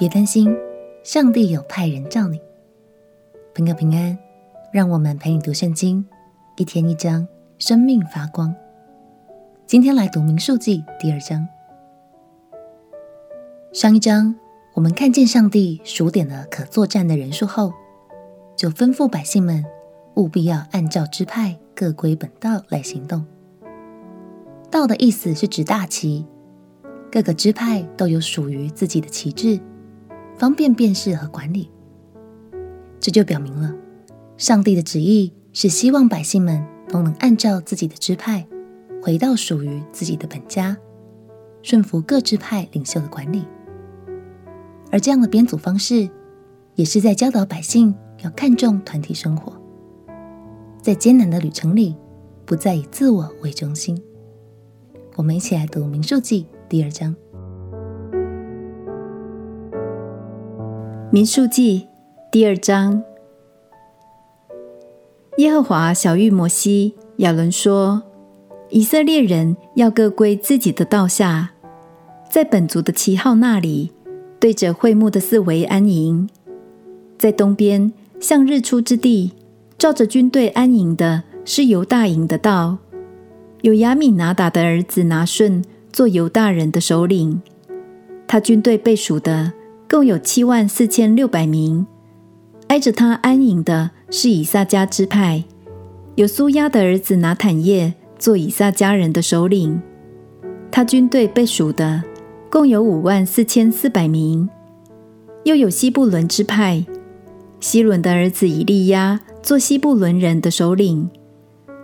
[0.00, 0.56] 别担心，
[1.02, 2.40] 上帝有派人罩你。
[3.54, 4.16] 朋友平安，
[4.72, 6.02] 让我们陪你读圣经，
[6.56, 8.54] 一天一章，生命发光。
[9.66, 11.46] 今天来读民数记第二章。
[13.74, 14.34] 上一章
[14.72, 17.70] 我们看见上帝数点了可作战的人数后，
[18.56, 19.62] 就吩咐百姓们
[20.14, 23.26] 务必要按照支派各归本道来行动。
[24.70, 26.24] 道的意思是指大旗，
[27.12, 29.60] 各个支派都有属于自己的旗帜。
[30.40, 31.70] 方便辨识和管理，
[32.98, 33.74] 这就表明了
[34.38, 38.46] 上帝的旨意是希望百姓们都能按照自己的支派，
[39.02, 40.74] 回到属于自己的本家，
[41.60, 43.44] 顺服各支派领袖的管理。
[44.90, 46.08] 而这样的编组方式，
[46.74, 47.94] 也是在教导百姓
[48.24, 49.52] 要看重团体生活，
[50.80, 51.94] 在艰难的旅程里，
[52.46, 54.02] 不再以自我为中心。
[55.16, 57.14] 我们一起来读《民数记》第二章。
[61.12, 61.88] 民数记
[62.30, 63.02] 第二章，
[65.38, 68.00] 耶和华晓諭摩西、亚伦说
[68.70, 71.50] ：“以色列人要各归自己的道下，
[72.30, 73.90] 在本族的旗号那里，
[74.38, 76.30] 对着会幕的四围安营。
[77.18, 79.32] 在东边向日出之地，
[79.76, 82.78] 照着军队安营的是犹大营的道，
[83.62, 87.42] 有亚米拿达的儿子拿顺做犹大人的首领，
[88.28, 89.54] 他军队被数的。”
[89.90, 91.84] 共有七万四千六百名，
[92.68, 95.42] 挨着他安营的是以撒迦支派，
[96.14, 99.82] 有苏押的儿子拿坦业做以撒迦人的首领。
[100.70, 102.00] 他军队被数的
[102.48, 104.48] 共有五万四千四百名。
[105.42, 106.86] 又有西布伦支派，
[107.58, 111.10] 西伦的儿子以利押做西布伦人的首领。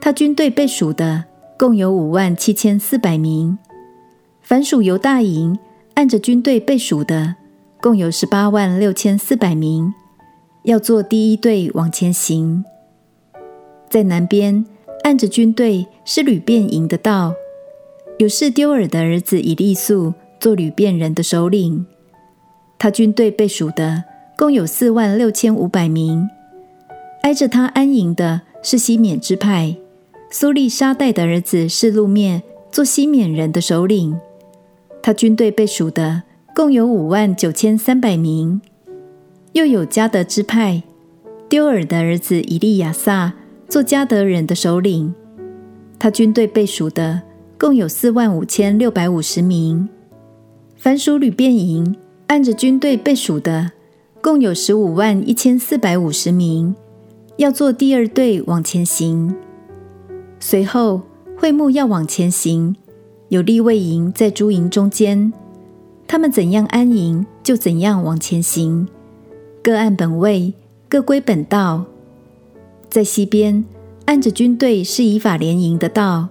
[0.00, 1.24] 他军队被数的
[1.58, 3.58] 共有五万七千四百名。
[4.40, 5.58] 凡属犹大营，
[5.94, 7.34] 按着军队被数的。
[7.80, 9.94] 共有十八万六千四百名，
[10.64, 12.64] 要做第一队往前行。
[13.88, 14.66] 在南边，
[15.04, 17.34] 按着军队是流便营的道，
[18.18, 21.86] 有示丢尔的儿子以利素做流便人的首领。
[22.80, 24.02] 他军队被数的
[24.36, 26.28] 共有四万六千五百名。
[27.22, 29.76] 挨着他安营的是西缅支派，
[30.30, 32.42] 苏利沙代的儿子示录面
[32.72, 34.18] 做西缅人的首领。
[35.00, 36.24] 他军队被数的。
[36.58, 38.60] 共有五万九千三百名，
[39.52, 40.82] 又有加德支派，
[41.48, 43.32] 丢尔的儿子以利亚撒
[43.68, 45.14] 做加德人的首领，
[46.00, 47.22] 他军队被数的
[47.56, 49.88] 共有四万五千六百五十名。
[50.74, 51.94] 凡属旅便营，
[52.26, 53.70] 按着军队被数的
[54.20, 56.74] 共有十五万一千四百五十名，
[57.36, 59.32] 要做第二队往前行。
[60.40, 61.02] 随后
[61.36, 62.74] 会幕要往前行，
[63.28, 65.32] 有利未营在诸营中间。
[66.08, 68.88] 他们怎样安营，就怎样往前行，
[69.62, 70.54] 各按本位，
[70.88, 71.84] 各归本道。
[72.88, 73.62] 在西边，
[74.06, 76.30] 按着军队是以法莲营的道，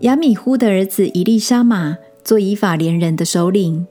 [0.00, 3.86] 亚米呼的儿子以利沙玛做以法莲人的首领。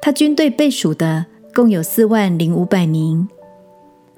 [0.00, 3.28] 他军队被数的共有四万零五百名。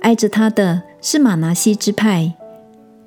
[0.02, 2.34] 挨着他的是马拿西支派，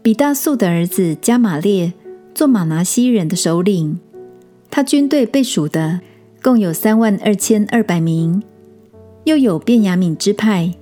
[0.01, 1.93] 比大素的儿子加玛列
[2.35, 3.97] 做马拿西人的首领。
[4.69, 6.01] 他军队被数的。
[6.43, 8.41] 共有三万二千二百名，
[9.25, 10.73] 又有便雅悯支派，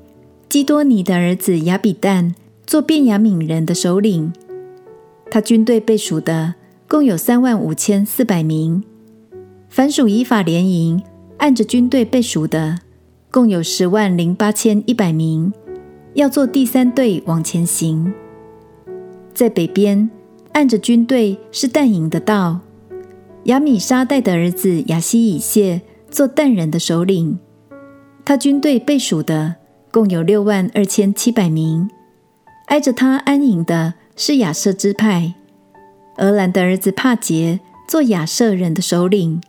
[0.48, 2.34] 基多尼的儿子亚比旦
[2.66, 4.32] 做便雅悯人的首领。
[5.30, 6.56] 他军队被数的
[6.88, 8.82] 共有三万五千四百名。
[9.68, 11.04] 凡属以法莲营，
[11.40, 12.80] 按着军队被数的
[13.30, 15.52] 共有十万零八千一百名，
[16.14, 18.14] 要做第三队往前行。
[19.34, 20.10] 在北边，
[20.54, 22.62] 按着军队是但营的道。
[23.46, 27.40] 亚米沙代的儿子亚西以谢做但人的首领，
[28.26, 29.56] 他军队被数的
[29.92, 31.90] 共有六万二千七百名。
[32.68, 35.34] 挨着他安营的是亚设支派，
[36.18, 39.42] 俄兰的儿子帕杰做亚设人的首领，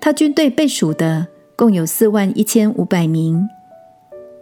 [0.00, 3.48] 他军队被数的共有四万一千五百名。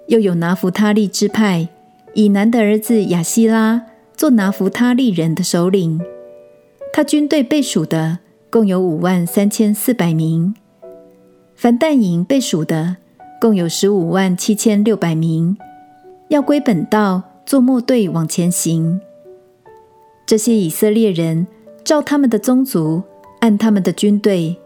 [0.09, 1.69] 又有拿弗他利支派，
[2.15, 3.83] 以南的儿子亚希拉
[4.17, 6.01] 做拿弗他利人的首领，
[6.93, 8.21] 他军队被数的。
[8.57, 10.55] 共有五万三千四百名，
[11.57, 12.97] 凡但营被数的
[13.39, 15.59] 共有十五万七千六百名，
[16.29, 18.99] 要归本道做末队往前行。
[20.25, 21.47] 这些以色列人
[21.85, 23.03] 照他们的宗族，
[23.41, 24.57] 按他们的军队，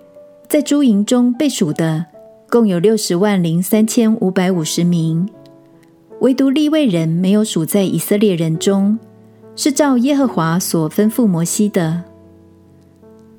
[0.46, 2.06] 在诸营中被数的
[2.48, 5.28] 共有六十万零三千五百五十名，
[6.20, 8.96] 唯独利未人没有数在以色列人中，
[9.56, 12.04] 是照耶和华所吩咐摩西的。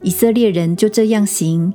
[0.04, 1.74] 以色列人就这样行，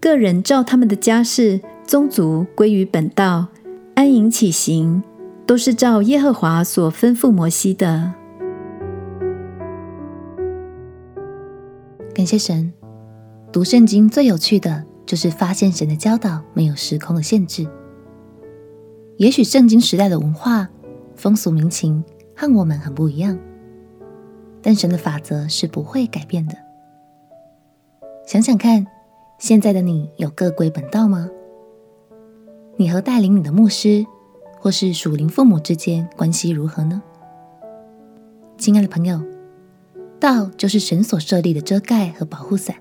[0.00, 3.48] 各人照他们的家室宗族归于本道，
[3.94, 5.02] 安营起行，
[5.44, 8.14] 都是照耶和华所吩咐摩西的。
[12.14, 12.72] 感谢神，
[13.52, 17.66] 读圣经最有趣的就是发现神的教导没有时空的限制。
[19.16, 20.68] 也许圣经时代的文化、
[21.16, 22.04] 风俗民情
[22.36, 23.36] 和我们很不一样，
[24.62, 26.65] 但神的法则是不会改变的。
[28.26, 28.84] 想想看，
[29.38, 31.30] 现在的你有各归本道吗？
[32.76, 34.04] 你和带领你的牧师
[34.58, 37.00] 或是属灵父母之间关系如何呢？
[38.58, 39.22] 亲爱的朋友。
[40.18, 42.74] 道就是神所设立的遮盖和保护伞，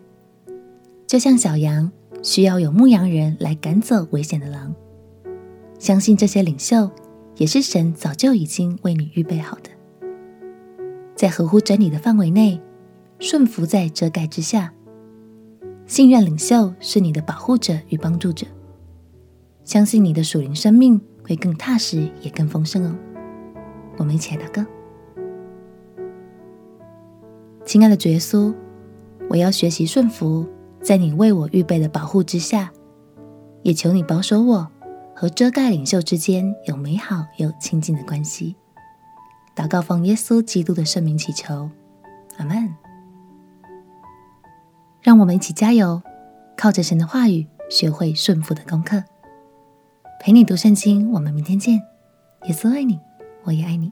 [1.06, 1.92] 就像小羊
[2.24, 4.74] 需要有牧羊人来赶走危险的狼。
[5.78, 6.90] 相信这些领袖
[7.36, 9.70] 也是神早就已经为你预备好的，
[11.14, 12.60] 在合乎真理的范围内，
[13.20, 14.74] 顺服在遮盖之下，
[15.88, 18.48] 信任领袖是你的保护者与帮助者，
[19.64, 22.96] 相信你的属灵生命会更踏实，也更丰盛哦。
[23.98, 24.66] 我们一起来祷告。
[27.64, 28.54] 亲爱的主耶稣，
[29.30, 30.48] 我要学习顺服，
[30.82, 32.72] 在你为我预备的保护之下，
[33.62, 34.68] 也求你保守我
[35.16, 38.56] 和遮盖领袖之间有美好又亲近的关系。
[39.56, 41.70] 祷告奉耶稣基督的圣名祈求，
[42.38, 42.85] 阿门。
[45.06, 46.02] 让我们一起加油，
[46.58, 49.04] 靠着神的话语，学会顺服的功课。
[50.20, 51.76] 陪你读圣经，我们明天见。
[52.46, 53.00] 耶稣爱你，
[53.44, 53.92] 我也爱你。